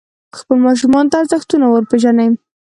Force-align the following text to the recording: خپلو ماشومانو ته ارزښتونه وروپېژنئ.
خپلو 0.37 0.61
ماشومانو 0.67 1.09
ته 1.11 1.15
ارزښتونه 1.21 1.65
وروپېژنئ. 1.67 2.29